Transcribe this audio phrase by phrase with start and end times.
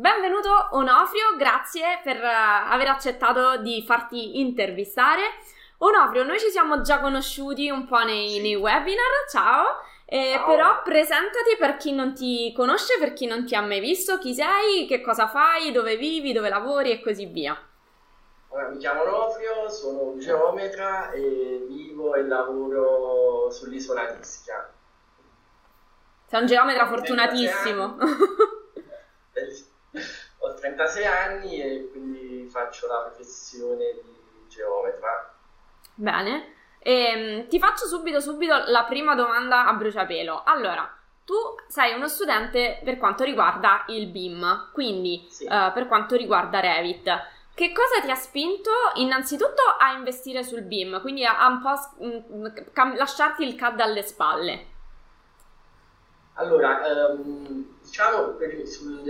[0.00, 5.20] Benvenuto Onofrio, grazie per uh, aver accettato di farti intervistare.
[5.76, 9.82] Onofrio, noi ci siamo già conosciuti un po' nei, nei webinar, ciao.
[10.06, 10.46] Eh, ciao.
[10.46, 14.32] Però presentati per chi non ti conosce, per chi non ti ha mai visto, chi
[14.32, 17.54] sei, che cosa fai, dove vivi, dove lavori e così via.
[18.52, 24.66] Allora, mi chiamo Onofrio, sono un geometra e vivo e lavoro sull'isola di Ischia.
[26.24, 27.96] Sei un geometra fortunatissimo.
[30.80, 35.34] Ho 36 anni e quindi faccio la professione di geometra.
[35.94, 40.42] Bene, e, ehm, ti faccio subito, subito la prima domanda a bruciapelo.
[40.44, 40.90] Allora,
[41.24, 41.34] tu
[41.68, 45.44] sei uno studente per quanto riguarda il BIM, quindi sì.
[45.44, 47.04] uh, per quanto riguarda Revit.
[47.52, 51.76] Che cosa ti ha spinto innanzitutto a investire sul BIM, quindi a, a un po'
[51.76, 54.69] s- lasciarti il CAD alle spalle?
[56.34, 56.80] Allora,
[57.10, 59.04] um, diciamo per, sul,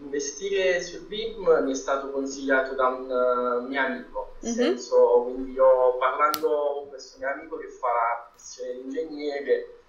[0.00, 4.64] investire sul BIM mi è stato consigliato da un uh, mio amico, nel mm-hmm.
[4.64, 9.82] senso, quindi io parlando con questo mio amico che fa la professione di ingegnere,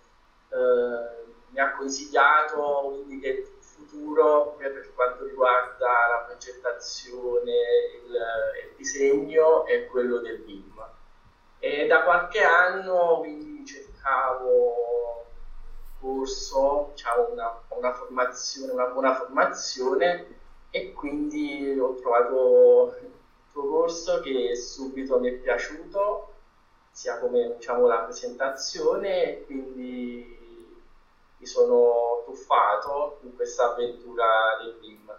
[0.50, 7.54] uh, mi ha consigliato quindi che il futuro per quanto riguarda la progettazione,
[8.04, 10.74] il, il disegno è quello del BIM.
[11.60, 15.25] E da qualche anno quindi cercavo
[16.06, 20.28] corso, diciamo una, una, formazione, una buona formazione
[20.70, 23.12] e quindi ho trovato il
[23.52, 26.34] tuo corso che subito mi è piaciuto,
[26.92, 30.84] sia come diciamo, la presentazione e quindi
[31.38, 34.26] mi sono tuffato in questa avventura
[34.62, 35.14] del BIM.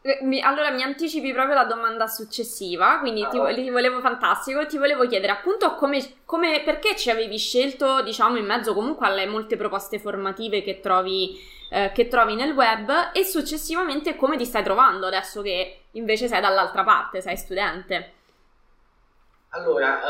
[0.00, 4.78] Eh, allora mi anticipi proprio la domanda successiva, quindi ah, ti, ti, volevo fantastico, ti
[4.78, 9.56] volevo chiedere appunto come, come, perché ci avevi scelto, diciamo, in mezzo comunque alle molte
[9.56, 11.36] proposte formative che trovi,
[11.70, 16.40] eh, che trovi nel web e successivamente come ti stai trovando adesso che invece sei
[16.40, 18.12] dall'altra parte, sei studente.
[19.50, 20.00] Allora,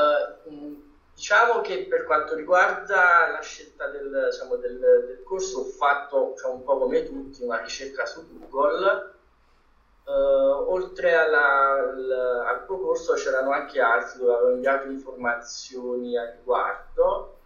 [0.44, 0.82] uh,
[1.14, 6.54] diciamo che per quanto riguarda la scelta del, diciamo, del, del corso ho fatto diciamo,
[6.54, 9.16] un po' come tutti una ricerca su Google
[10.08, 16.32] Uh, oltre alla, al, al tuo corso c'erano anche altri dove avevo inviato informazioni al
[16.38, 17.36] riguardo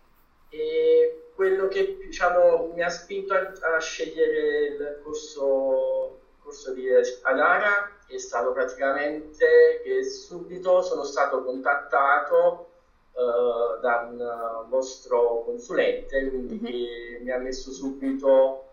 [0.49, 6.87] e quello che diciamo, mi ha spinto a, a scegliere il corso, corso di
[7.23, 12.69] Alara è stato praticamente che subito sono stato contattato
[13.13, 16.65] uh, da un vostro consulente quindi mm-hmm.
[16.65, 18.67] che mi ha messo subito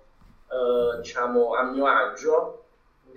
[0.48, 2.66] uh, diciamo, a mio agio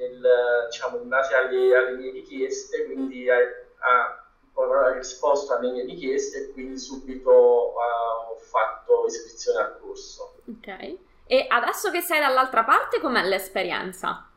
[0.03, 6.39] nel, diciamo, in base alle, alle, mie richieste, quindi ha, ha risposto alle mie richieste
[6.39, 10.35] e quindi subito uh, ho fatto iscrizione al corso.
[10.49, 10.99] Ok.
[11.27, 14.29] E adesso che sei dall'altra parte, com'è l'esperienza?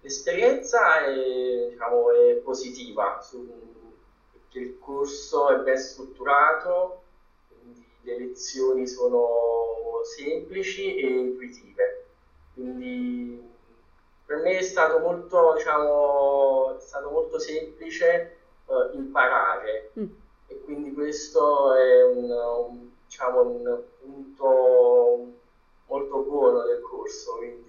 [0.00, 3.46] L'esperienza è, diciamo, è positiva, su,
[4.32, 7.02] perché il corso è ben strutturato,
[8.02, 12.06] le lezioni sono semplici e intuitive.
[12.52, 13.13] Quindi
[14.44, 20.06] me è stato molto, diciamo, è stato molto semplice uh, imparare mm.
[20.46, 25.32] e quindi questo è un, un, diciamo, un, punto
[25.86, 27.64] molto buono del corso, quindi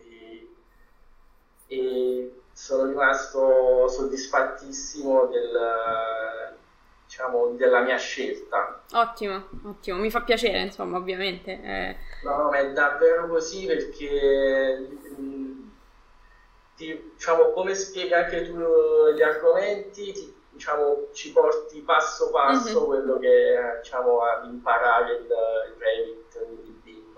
[2.66, 6.56] sono rimasto soddisfattissimo del,
[7.06, 8.82] diciamo, della mia scelta.
[8.94, 11.52] Ottimo, ottimo, mi fa piacere, insomma, ovviamente.
[11.62, 11.96] Eh...
[12.24, 14.88] No, no, ma è davvero così perché
[16.76, 18.58] ti, diciamo, come spieghi anche tu
[19.16, 22.86] gli argomenti, ti, diciamo, ci porti passo passo mm-hmm.
[22.86, 27.18] quello che diciamo, ad imparare il, il Revit, il BIM.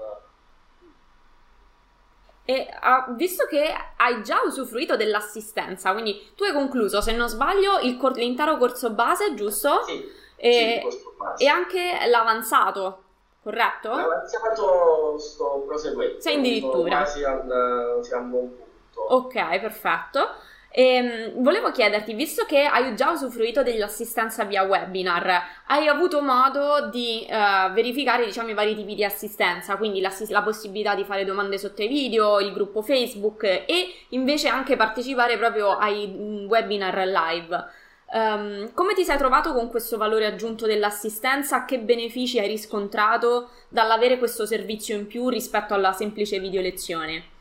[2.46, 7.80] E uh, visto che hai già usufruito dell'assistenza, quindi tu hai concluso, se non sbaglio,
[8.00, 9.84] cor- l'intero corso base, giusto?
[9.84, 11.44] Sì, e, sì, base.
[11.44, 13.04] e anche l'avanzato,
[13.44, 13.90] corretto?
[13.90, 16.22] L'avanzato sto proseguendo.
[16.22, 17.06] Sei addirittura.
[17.06, 18.56] Siamo, siamo un
[18.98, 19.16] punto.
[19.16, 20.36] Ok, perfetto.
[20.70, 26.90] E, ehm, volevo chiederti, visto che hai già usufruito dell'assistenza via webinar, hai avuto modo
[26.92, 31.26] di uh, verificare diciamo, i vari tipi di assistenza, quindi la, la, possibilità di fare
[31.26, 37.08] domande sotto i video, il gruppo Facebook e invece anche partecipare proprio ai mm, webinar
[37.08, 37.66] live.
[38.10, 41.66] Um, come ti sei trovato con questo valore aggiunto dell'assistenza?
[41.66, 47.37] Che benefici hai riscontrato dall'avere questo servizio in più rispetto alla semplice video lezione?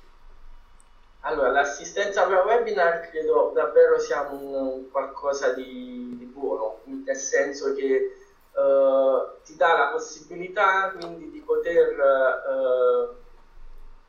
[1.26, 8.16] Allora, l'assistenza per webinar credo davvero sia un, qualcosa di, di, buono, nel senso che
[8.52, 13.16] uh, ti dà la possibilità quindi di poter uh,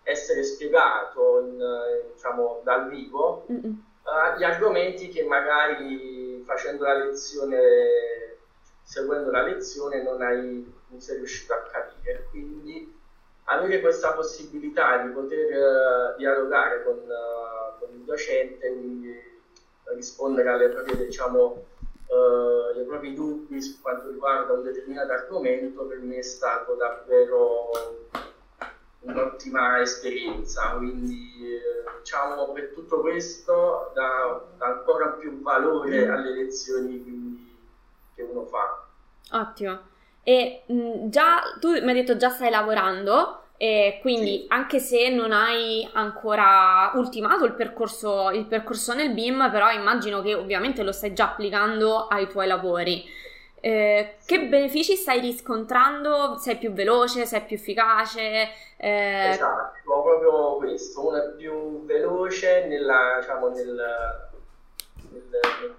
[0.03, 8.37] essere spiegato in, diciamo, dal vivo uh, gli argomenti che magari facendo la lezione,
[8.83, 12.27] seguendo la lezione, non, hai, non sei riuscito a capire.
[12.29, 12.96] Quindi
[13.49, 19.15] avere questa possibilità di poter uh, dialogare con, uh, con, il docente, quindi
[19.95, 21.65] rispondere alle proprie, diciamo,
[22.07, 27.71] uh, ai propri dubbi su quanto riguarda un determinato argomento, per me è stato davvero
[28.99, 31.25] un'ottima esperienza, quindi
[31.99, 37.55] diciamo per tutto questo dà, dà ancora più valore alle lezioni quindi,
[38.13, 38.85] che uno fa.
[39.31, 39.95] Ottimo.
[40.27, 44.45] E mh, già tu mi hai detto già stai lavorando, e quindi sì.
[44.49, 50.35] anche se non hai ancora ultimato il percorso, il percorso nel BIM, però immagino che
[50.35, 53.05] ovviamente lo stai già applicando ai tuoi lavori.
[53.61, 56.35] Eh, che benefici stai riscontrando?
[56.37, 58.49] Sei più veloce, sei più efficace?
[58.75, 59.29] Eh...
[59.29, 64.29] Esatto, proprio questo, uno è più veloce nella, diciamo, nel,
[65.09, 65.75] nel,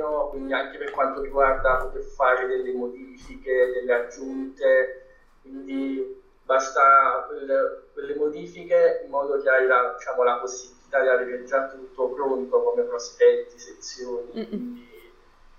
[0.00, 5.06] disegno, quindi anche per quanto riguarda poter fare delle modifiche, delle aggiunte,
[5.42, 11.44] quindi basta quelle, quelle modifiche in modo che hai la, diciamo, la, possibilità di avere
[11.44, 14.46] già tutto pronto come prospetti, sezioni, Mm-mm.
[14.48, 14.88] quindi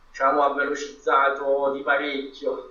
[0.09, 2.69] diciamo ha velocizzato di parecchio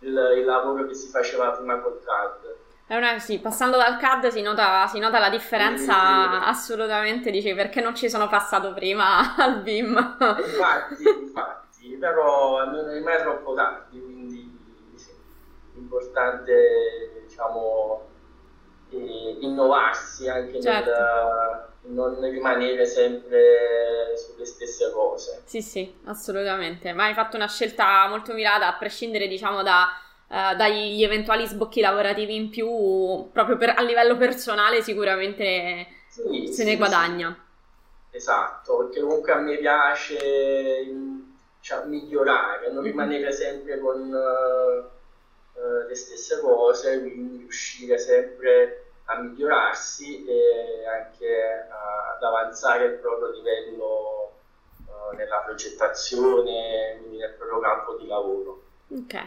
[0.00, 2.54] il, il lavoro che si faceva prima col CAD.
[2.88, 7.94] Una, sì, passando dal CAD si nota, si nota la differenza assolutamente, dici perché non
[7.94, 10.16] ci sono passato prima al BIM.
[10.18, 14.58] Infatti, infatti, però non è mai troppo tardi, quindi
[14.96, 15.10] sì,
[15.74, 18.06] l'importante diciamo
[18.90, 20.90] innovarsi anche certo.
[20.90, 25.42] nel non rimanere sempre sulle stesse cose.
[25.44, 26.92] Sì, sì, assolutamente.
[26.92, 29.88] Ma hai fatto una scelta molto mirata, a prescindere, diciamo, da
[30.28, 36.52] uh, dagli eventuali sbocchi lavorativi in più, proprio per, a livello personale sicuramente sì, se
[36.52, 37.36] sì, ne guadagna.
[38.10, 38.16] Sì.
[38.16, 40.86] Esatto, perché comunque a me piace
[41.60, 50.24] cioè, migliorare, non rimanere sempre con uh, le stesse cose, quindi riuscire sempre a migliorarsi
[50.26, 51.66] e anche
[52.16, 54.32] ad avanzare il proprio livello
[54.86, 58.62] uh, nella progettazione, quindi nel proprio campo di lavoro.
[58.88, 59.24] Ok.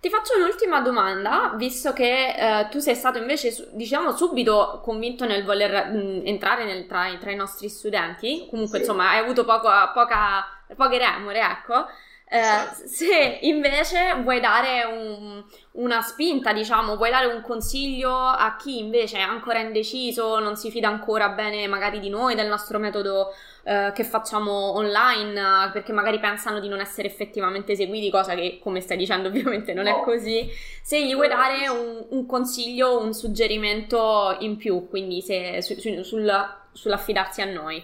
[0.00, 5.44] Ti faccio un'ultima domanda, visto che eh, tu sei stato invece, diciamo, subito convinto nel
[5.44, 8.84] voler mh, entrare nel, tra, tra, i nostri studenti, comunque sì.
[8.84, 10.46] insomma hai avuto poco, poca,
[10.76, 11.86] poche remore, ecco.
[12.30, 12.86] Eh, esatto.
[12.86, 15.42] se invece vuoi dare un,
[15.72, 20.70] una spinta, diciamo, vuoi dare un consiglio a chi invece è ancora indeciso, non si
[20.70, 23.32] fida ancora bene magari di noi, del nostro metodo
[23.64, 28.82] eh, che facciamo online, perché magari pensano di non essere effettivamente eseguiti, cosa che come
[28.82, 30.00] stai dicendo ovviamente non no.
[30.00, 30.50] è così,
[30.82, 36.02] se gli vuoi dare un, un, consiglio, un suggerimento in più, quindi se, su, su,
[36.02, 37.82] sul, sull'affidarsi a noi.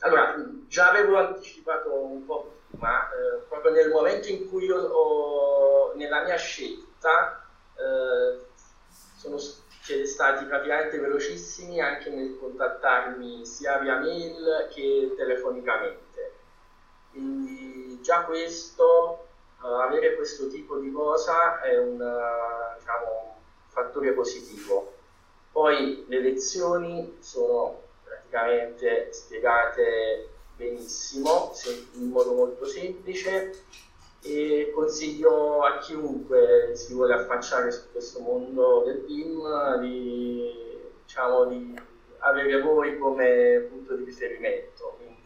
[0.00, 0.34] Allora,
[0.68, 6.24] già avevo anticipato un po' ma eh, proprio nel momento in cui io ho, nella
[6.24, 7.46] mia scelta
[7.76, 8.40] eh,
[9.16, 16.32] sono siete stati praticamente velocissimi anche nel contattarmi sia via mail che telefonicamente.
[17.10, 19.26] Quindi già questo,
[19.60, 21.98] uh, avere questo tipo di cosa è un
[22.78, 24.94] diciamo, fattore positivo.
[25.50, 30.31] Poi le lezioni sono praticamente spiegate
[30.62, 31.52] benissimo,
[31.94, 33.64] in modo molto semplice.
[34.24, 40.48] E consiglio a chiunque si vuole affacciare su questo mondo del BIM di,
[41.02, 41.76] diciamo, di
[42.18, 45.20] avere voi come punto di riferimento, Quindi,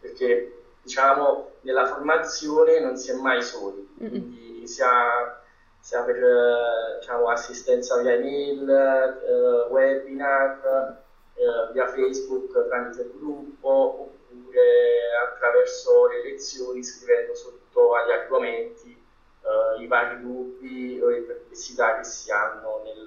[0.00, 5.40] perché diciamo nella formazione non si è mai soli, quindi sia,
[5.78, 14.17] sia per diciamo, assistenza via email, eh, webinar, eh, via Facebook tramite il gruppo
[14.48, 19.04] oppure attraverso le lezioni scrivendo sotto agli argomenti
[19.42, 23.06] uh, i vari dubbi o le perplessità che si hanno nel,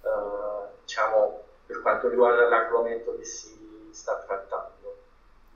[0.00, 4.72] uh, diciamo, per quanto riguarda l'argomento che si sta trattando.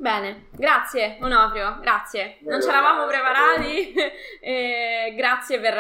[0.01, 2.39] Bene, grazie Onofrio, grazie.
[2.43, 3.93] Non ci eravamo preparati,
[4.41, 5.75] eh, grazie per,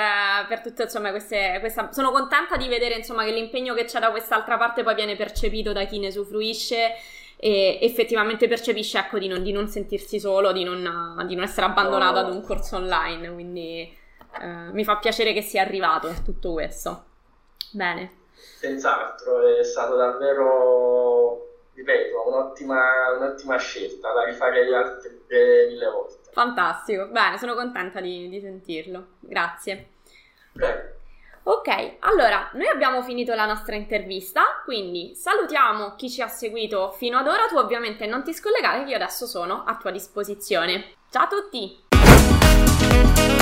[0.48, 1.92] per tutte insomma, queste, questa...
[1.92, 5.72] Sono contenta di vedere insomma, che l'impegno che c'è da quest'altra parte poi viene percepito
[5.72, 6.96] da chi ne usufruisce
[7.40, 11.66] e effettivamente percepisce ecco, di, non, di non sentirsi solo, di non, di non essere
[11.66, 12.22] abbandonato oh.
[12.22, 13.96] ad un corso online, quindi
[14.40, 17.04] eh, mi fa piacere che sia arrivato tutto questo.
[17.70, 18.16] Bene.
[18.32, 25.20] Senz'altro, è stato davvero, ripeto, un'ottima, un'ottima scelta da rifare altre
[25.68, 26.30] mille volte.
[26.32, 29.90] Fantastico, bene, sono contenta di, di sentirlo, grazie.
[30.52, 30.96] Prego.
[31.50, 37.16] Ok, allora noi abbiamo finito la nostra intervista, quindi salutiamo chi ci ha seguito fino
[37.16, 37.46] ad ora.
[37.48, 40.92] Tu ovviamente non ti scollegare, che io adesso sono a tua disposizione.
[41.08, 43.37] Ciao a tutti!